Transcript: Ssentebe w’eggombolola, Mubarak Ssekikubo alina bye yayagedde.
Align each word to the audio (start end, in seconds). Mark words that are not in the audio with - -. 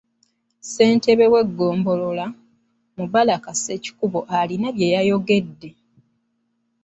Ssentebe 0.63 1.25
w’eggombolola, 1.33 2.25
Mubarak 2.95 3.45
Ssekikubo 3.53 4.19
alina 4.39 4.67
bye 4.75 4.87
yayagedde. 4.95 5.69